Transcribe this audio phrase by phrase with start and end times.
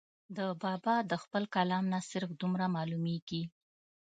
[0.37, 3.43] د بابا د خپل کلام نه صرف دومره معلوميږي